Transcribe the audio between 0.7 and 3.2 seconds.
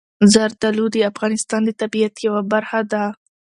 د افغانستان د طبیعت یوه برخه ده.